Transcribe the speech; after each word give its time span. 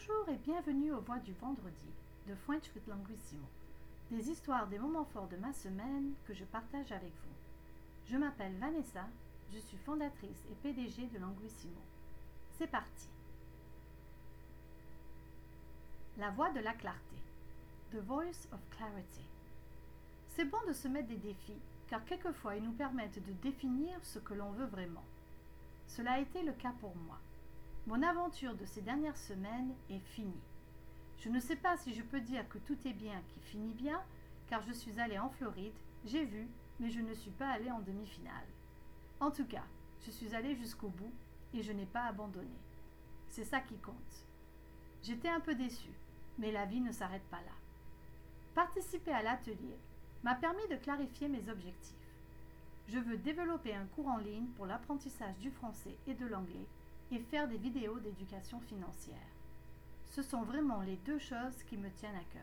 Bonjour 0.00 0.28
et 0.28 0.38
bienvenue 0.38 0.92
aux 0.92 1.00
Voix 1.00 1.18
du 1.18 1.32
Vendredi 1.34 1.90
de 2.26 2.34
French 2.34 2.70
with 2.74 2.86
Languissimo. 2.86 3.46
Des 4.10 4.30
histoires 4.30 4.66
des 4.66 4.78
moments 4.78 5.04
forts 5.04 5.28
de 5.28 5.36
ma 5.36 5.52
semaine 5.52 6.14
que 6.26 6.32
je 6.32 6.44
partage 6.44 6.92
avec 6.92 7.12
vous. 7.12 8.10
Je 8.10 8.16
m'appelle 8.16 8.56
Vanessa, 8.56 9.06
je 9.52 9.58
suis 9.58 9.76
fondatrice 9.78 10.44
et 10.50 10.54
PDG 10.62 11.08
de 11.08 11.18
Languissimo. 11.18 11.80
C'est 12.52 12.68
parti. 12.68 13.08
La 16.16 16.30
voix 16.30 16.50
de 16.50 16.60
la 16.60 16.72
clarté. 16.72 17.16
The 17.92 18.02
Voice 18.06 18.48
of 18.52 18.60
Clarity. 18.70 19.26
C'est 20.28 20.46
bon 20.46 20.60
de 20.66 20.72
se 20.72 20.88
mettre 20.88 21.08
des 21.08 21.16
défis 21.16 21.60
car 21.88 22.04
quelquefois 22.04 22.56
ils 22.56 22.64
nous 22.64 22.72
permettent 22.72 23.22
de 23.26 23.32
définir 23.42 23.98
ce 24.02 24.18
que 24.18 24.34
l'on 24.34 24.52
veut 24.52 24.66
vraiment. 24.66 25.04
Cela 25.86 26.12
a 26.12 26.20
été 26.20 26.42
le 26.42 26.52
cas 26.52 26.72
pour 26.80 26.96
moi. 26.96 27.18
Mon 27.86 28.02
aventure 28.02 28.54
de 28.54 28.66
ces 28.66 28.82
dernières 28.82 29.16
semaines 29.16 29.74
est 29.88 30.00
finie. 30.00 30.42
Je 31.18 31.30
ne 31.30 31.40
sais 31.40 31.56
pas 31.56 31.76
si 31.78 31.94
je 31.94 32.02
peux 32.02 32.20
dire 32.20 32.48
que 32.48 32.58
tout 32.58 32.76
est 32.86 32.92
bien 32.92 33.22
qui 33.28 33.40
finit 33.40 33.72
bien, 33.72 34.00
car 34.48 34.62
je 34.62 34.72
suis 34.72 35.00
allée 35.00 35.18
en 35.18 35.30
Floride, 35.30 35.72
j'ai 36.04 36.24
vu, 36.24 36.46
mais 36.78 36.90
je 36.90 37.00
ne 37.00 37.14
suis 37.14 37.30
pas 37.30 37.48
allée 37.48 37.70
en 37.70 37.80
demi-finale. 37.80 38.46
En 39.18 39.30
tout 39.30 39.46
cas, 39.46 39.64
je 40.02 40.10
suis 40.10 40.34
allée 40.34 40.54
jusqu'au 40.56 40.88
bout 40.88 41.12
et 41.54 41.62
je 41.62 41.72
n'ai 41.72 41.86
pas 41.86 42.04
abandonné. 42.04 42.58
C'est 43.28 43.44
ça 43.44 43.60
qui 43.60 43.76
compte. 43.78 44.26
J'étais 45.02 45.28
un 45.28 45.40
peu 45.40 45.54
déçue, 45.54 45.98
mais 46.38 46.52
la 46.52 46.66
vie 46.66 46.80
ne 46.80 46.92
s'arrête 46.92 47.28
pas 47.30 47.40
là. 47.40 47.52
Participer 48.54 49.12
à 49.12 49.22
l'atelier 49.22 49.78
m'a 50.22 50.34
permis 50.34 50.68
de 50.68 50.76
clarifier 50.76 51.28
mes 51.28 51.48
objectifs. 51.48 51.96
Je 52.88 52.98
veux 52.98 53.16
développer 53.16 53.74
un 53.74 53.86
cours 53.86 54.08
en 54.08 54.18
ligne 54.18 54.48
pour 54.56 54.66
l'apprentissage 54.66 55.38
du 55.38 55.50
français 55.50 55.96
et 56.06 56.14
de 56.14 56.26
l'anglais 56.26 56.66
et 57.12 57.18
faire 57.18 57.48
des 57.48 57.58
vidéos 57.58 57.98
d'éducation 57.98 58.60
financière. 58.60 59.16
Ce 60.06 60.22
sont 60.22 60.42
vraiment 60.42 60.80
les 60.82 60.96
deux 60.96 61.18
choses 61.18 61.62
qui 61.68 61.76
me 61.76 61.90
tiennent 61.90 62.16
à 62.16 62.24
cœur. 62.32 62.42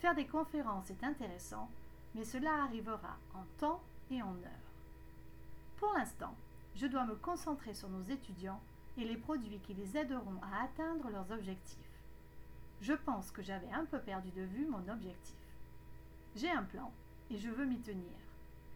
Faire 0.00 0.14
des 0.14 0.26
conférences 0.26 0.90
est 0.90 1.04
intéressant, 1.04 1.70
mais 2.14 2.24
cela 2.24 2.62
arrivera 2.62 3.16
en 3.34 3.44
temps 3.58 3.82
et 4.10 4.22
en 4.22 4.34
heure. 4.34 4.72
Pour 5.76 5.92
l'instant, 5.94 6.34
je 6.74 6.86
dois 6.86 7.04
me 7.04 7.16
concentrer 7.16 7.74
sur 7.74 7.88
nos 7.88 8.02
étudiants 8.02 8.60
et 8.98 9.04
les 9.04 9.16
produits 9.16 9.60
qui 9.60 9.74
les 9.74 9.96
aideront 9.96 10.40
à 10.42 10.64
atteindre 10.64 11.10
leurs 11.10 11.30
objectifs. 11.30 11.78
Je 12.80 12.92
pense 12.92 13.30
que 13.30 13.42
j'avais 13.42 13.70
un 13.72 13.84
peu 13.84 13.98
perdu 13.98 14.30
de 14.30 14.42
vue 14.42 14.66
mon 14.66 14.86
objectif. 14.88 15.36
J'ai 16.34 16.50
un 16.50 16.62
plan 16.62 16.92
et 17.30 17.38
je 17.38 17.48
veux 17.48 17.64
m'y 17.64 17.80
tenir. 17.80 18.12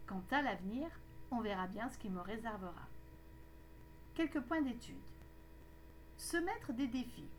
Quant 0.06 0.22
à 0.31 0.43
l'avenir, 0.43 0.89
on 1.31 1.41
verra 1.41 1.67
bien 1.67 1.89
ce 1.91 1.98
qui 1.98 2.09
me 2.09 2.20
réservera. 2.20 2.89
Quelques 4.21 4.41
points 4.41 4.61
d'étude. 4.61 5.01
Se 6.19 6.37
mettre 6.37 6.75
des 6.75 6.89
défis 6.89 7.31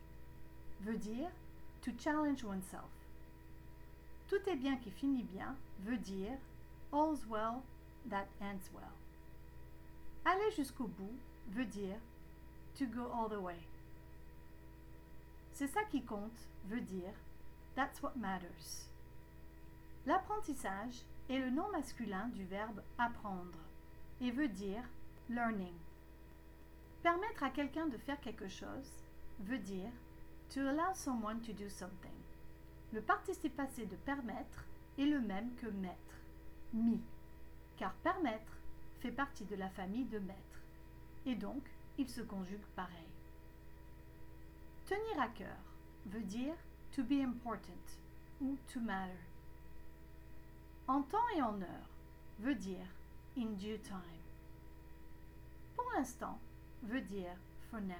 veut 0.80 0.96
dire 0.96 1.30
to 1.80 1.92
challenge 1.96 2.42
oneself. 2.42 2.90
Tout 4.26 4.40
est 4.48 4.56
bien 4.56 4.76
qui 4.78 4.90
finit 4.90 5.22
bien 5.22 5.54
veut 5.84 5.98
dire 5.98 6.36
all's 6.92 7.24
well 7.28 7.62
that 8.10 8.26
ends 8.40 8.68
well. 8.74 8.90
Aller 10.24 10.50
jusqu'au 10.56 10.88
bout 10.88 11.16
veut 11.50 11.66
dire 11.66 12.00
to 12.74 12.86
go 12.86 13.02
all 13.14 13.30
the 13.30 13.40
way. 13.40 13.60
C'est 15.52 15.68
ça 15.68 15.84
qui 15.84 16.02
compte 16.02 16.48
veut 16.64 16.80
dire 16.80 17.14
that's 17.76 18.02
what 18.02 18.16
matters. 18.16 18.88
L'apprentissage 20.04 21.04
est 21.30 21.38
le 21.38 21.50
nom 21.50 21.70
masculin 21.70 22.26
du 22.34 22.44
verbe 22.44 22.82
apprendre 22.98 23.60
et 24.20 24.32
veut 24.32 24.48
dire 24.48 24.82
learning. 25.30 25.76
Permettre 27.12 27.42
à 27.42 27.50
quelqu'un 27.50 27.88
de 27.88 27.98
faire 27.98 28.18
quelque 28.22 28.48
chose 28.48 28.90
veut 29.40 29.58
dire 29.58 29.90
to 30.48 30.60
allow 30.60 30.94
someone 30.94 31.42
to 31.42 31.52
do 31.52 31.68
something. 31.68 32.16
Le 32.90 33.02
participe 33.02 33.54
passé 33.54 33.84
de 33.84 33.96
permettre 33.96 34.64
est 34.96 35.04
le 35.04 35.20
même 35.20 35.54
que 35.56 35.66
mettre, 35.66 36.16
mi, 36.72 37.02
car 37.76 37.92
permettre 37.96 38.56
fait 39.00 39.10
partie 39.10 39.44
de 39.44 39.56
la 39.56 39.68
famille 39.68 40.06
de 40.06 40.20
mettre, 40.20 40.62
et 41.26 41.34
donc 41.34 41.62
il 41.98 42.08
se 42.08 42.22
conjugue 42.22 42.64
pareil. 42.74 43.12
Tenir 44.86 45.20
à 45.20 45.28
cœur 45.28 45.58
veut 46.06 46.22
dire 46.22 46.54
to 46.92 47.02
be 47.02 47.20
important 47.20 47.98
ou 48.40 48.56
to 48.72 48.80
matter. 48.80 49.12
En 50.88 51.02
temps 51.02 51.28
et 51.36 51.42
en 51.42 51.60
heure 51.60 51.90
veut 52.38 52.54
dire 52.54 52.86
in 53.36 53.50
due 53.58 53.78
time. 53.80 54.00
Pour 55.76 55.84
l'instant, 55.94 56.40
veut 56.82 57.00
dire 57.00 57.36
for 57.70 57.80
now. 57.80 57.94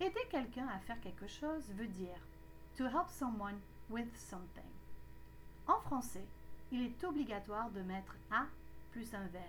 Aider 0.00 0.26
quelqu'un 0.30 0.68
à 0.68 0.78
faire 0.78 1.00
quelque 1.00 1.26
chose 1.26 1.64
veut 1.74 1.88
dire 1.88 2.20
to 2.76 2.84
help 2.84 3.08
someone 3.08 3.58
with 3.90 4.14
something. 4.16 4.70
En 5.66 5.80
français, 5.80 6.26
il 6.70 6.82
est 6.82 7.04
obligatoire 7.04 7.70
de 7.70 7.82
mettre 7.82 8.14
à 8.30 8.46
plus 8.92 9.12
un 9.14 9.26
verbe. 9.26 9.44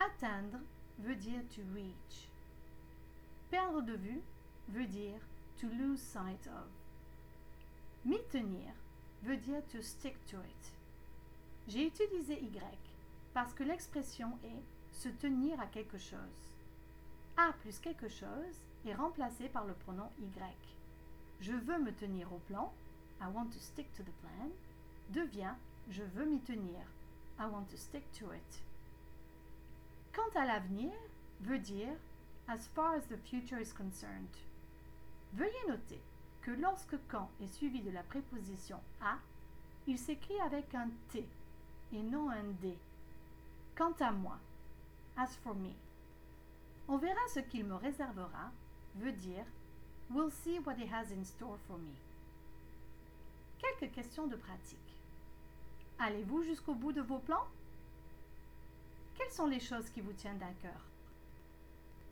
Atteindre 0.00 0.58
veut 0.98 1.16
dire 1.16 1.42
to 1.54 1.62
reach. 1.74 2.28
Perdre 3.50 3.82
de 3.82 3.94
vue 3.94 4.22
veut 4.68 4.86
dire 4.86 5.20
to 5.60 5.68
lose 5.68 6.00
sight 6.00 6.46
of. 6.48 6.68
M'y 8.04 8.18
tenir 8.30 8.72
veut 9.22 9.36
dire 9.36 9.62
to 9.68 9.80
stick 9.80 10.16
to 10.26 10.36
it. 10.38 10.72
J'ai 11.68 11.86
utilisé 11.86 12.40
Y 12.40 12.60
parce 13.34 13.52
que 13.54 13.62
l'expression 13.62 14.38
est 14.42 14.62
se 14.98 15.08
tenir 15.08 15.60
à 15.60 15.66
quelque 15.66 15.96
chose. 15.96 16.56
A 17.36 17.52
plus 17.60 17.78
quelque 17.78 18.08
chose 18.08 18.60
est 18.84 18.94
remplacé 18.94 19.48
par 19.48 19.64
le 19.64 19.74
pronom 19.74 20.10
Y. 20.18 20.54
Je 21.40 21.52
veux 21.52 21.78
me 21.78 21.92
tenir 21.92 22.32
au 22.32 22.38
plan, 22.38 22.72
I 23.20 23.26
want 23.32 23.46
to 23.46 23.60
stick 23.60 23.92
to 23.92 24.02
the 24.02 24.12
plan, 24.20 24.50
devient 25.10 25.54
je 25.90 26.02
veux 26.02 26.26
m'y 26.26 26.40
tenir, 26.40 26.80
I 27.38 27.46
want 27.46 27.66
to 27.70 27.76
stick 27.76 28.10
to 28.18 28.32
it. 28.32 28.62
Quant 30.12 30.40
à 30.40 30.44
l'avenir, 30.44 30.92
veut 31.42 31.60
dire 31.60 31.94
as 32.48 32.66
far 32.74 32.94
as 32.94 33.06
the 33.08 33.16
future 33.16 33.60
is 33.60 33.72
concerned. 33.72 34.36
Veuillez 35.34 35.68
noter 35.68 36.00
que 36.42 36.50
lorsque 36.50 36.96
quand 37.08 37.30
est 37.40 37.54
suivi 37.54 37.80
de 37.82 37.90
la 37.90 38.02
préposition 38.02 38.80
à, 39.00 39.18
il 39.86 39.96
s'écrit 39.96 40.40
avec 40.40 40.74
un 40.74 40.88
T 41.10 41.24
et 41.92 42.02
non 42.02 42.30
un 42.30 42.44
D. 42.60 42.76
Quant 43.76 43.94
à 44.00 44.10
moi, 44.10 44.38
as 45.18 45.36
for 45.42 45.54
me. 45.54 45.74
On 46.88 46.96
verra 46.96 47.20
ce 47.34 47.40
qu'il 47.40 47.64
me 47.64 47.74
réservera 47.74 48.52
veut 48.94 49.12
dire 49.12 49.44
We'll 50.10 50.30
see 50.30 50.58
what 50.60 50.76
he 50.78 50.86
has 50.90 51.12
in 51.12 51.24
store 51.24 51.58
for 51.66 51.76
me. 51.76 51.92
Quelques 53.58 53.92
questions 53.92 54.26
de 54.26 54.36
pratique. 54.36 54.78
Allez-vous 55.98 56.42
jusqu'au 56.44 56.74
bout 56.74 56.92
de 56.92 57.02
vos 57.02 57.18
plans? 57.18 57.46
Quelles 59.16 59.32
sont 59.32 59.46
les 59.46 59.60
choses 59.60 59.90
qui 59.90 60.00
vous 60.00 60.12
tiennent 60.12 60.38
d'un 60.38 60.54
cœur? 60.62 60.80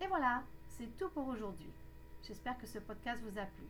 Et 0.03 0.09
voilà, 0.09 0.43
c'est 0.69 0.95
tout 0.99 1.09
pour 1.09 1.29
aujourd'hui. 1.29 1.71
J'espère 2.27 2.59
que 2.59 2.67
ce 2.67 2.81
podcast 2.81 3.23
vous 3.23 3.39
a 3.39 3.45
plu. 3.45 3.67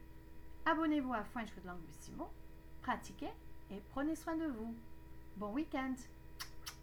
Abonnez-vous 0.64 1.12
à 1.12 1.22
French 1.22 1.54
with 1.54 1.66
Languissimo, 1.66 2.28
pratiquez 2.82 3.32
et 3.70 3.80
prenez 3.92 4.16
soin 4.16 4.34
de 4.36 4.47
vous. 4.47 4.74
Bon 5.36 5.53
week-end 5.53 5.94